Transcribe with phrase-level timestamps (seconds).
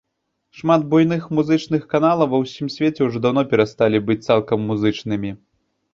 [0.59, 5.31] Шмат буйных музычных каналаў ва ўсім свеце ўжо даўно перасталі быць цалкам музычнымі.